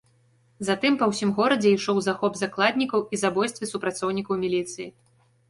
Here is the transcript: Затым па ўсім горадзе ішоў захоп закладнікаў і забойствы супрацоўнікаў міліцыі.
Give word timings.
Затым 0.69 0.95
па 1.01 1.05
ўсім 1.11 1.33
горадзе 1.39 1.73
ішоў 1.79 1.99
захоп 2.07 2.41
закладнікаў 2.41 3.05
і 3.15 3.21
забойствы 3.25 3.71
супрацоўнікаў 3.75 4.41
міліцыі. 4.47 4.87